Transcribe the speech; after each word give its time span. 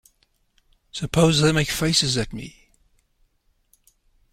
Suppose 0.91 1.41
they 1.41 1.51
make 1.51 1.69
faces 1.69 2.17
at 2.17 2.33
me. 2.33 2.71